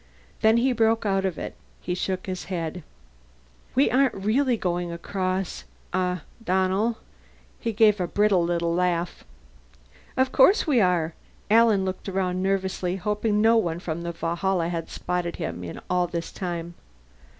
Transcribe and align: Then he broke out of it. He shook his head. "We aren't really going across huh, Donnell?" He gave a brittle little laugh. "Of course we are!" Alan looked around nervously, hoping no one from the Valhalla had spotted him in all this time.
Then 0.41 0.57
he 0.57 0.71
broke 0.73 1.05
out 1.05 1.25
of 1.25 1.37
it. 1.37 1.53
He 1.79 1.93
shook 1.93 2.25
his 2.25 2.45
head. 2.45 2.81
"We 3.75 3.91
aren't 3.91 4.15
really 4.15 4.57
going 4.57 4.91
across 4.91 5.63
huh, 5.93 6.21
Donnell?" 6.43 6.97
He 7.59 7.71
gave 7.71 7.99
a 8.01 8.07
brittle 8.07 8.43
little 8.43 8.73
laugh. 8.73 9.23
"Of 10.17 10.31
course 10.31 10.65
we 10.65 10.81
are!" 10.81 11.13
Alan 11.51 11.85
looked 11.85 12.09
around 12.09 12.41
nervously, 12.41 12.95
hoping 12.95 13.41
no 13.41 13.57
one 13.57 13.77
from 13.77 14.01
the 14.01 14.11
Valhalla 14.11 14.69
had 14.69 14.89
spotted 14.89 15.35
him 15.35 15.63
in 15.63 15.79
all 15.87 16.07
this 16.07 16.31
time. 16.31 16.73